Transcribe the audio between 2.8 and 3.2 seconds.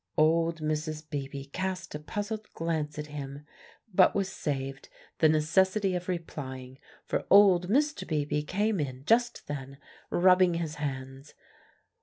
at